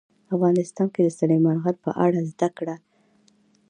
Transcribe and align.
افغانستان 0.35 0.87
کې 0.93 1.01
د 1.03 1.09
سلیمان 1.19 1.57
غر 1.63 1.75
په 1.85 1.91
اړه 2.05 2.19
زده 2.31 2.49
کړه. 2.57 2.75